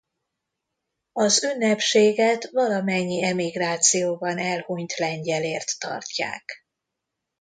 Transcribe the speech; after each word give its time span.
Az 1.11 1.43
ünnepséget 1.43 2.49
valamennyi 2.51 3.23
emigrációban 3.23 4.37
elhunyt 4.37 4.95
lengyelért 4.97 5.79
tartják. 5.79 6.65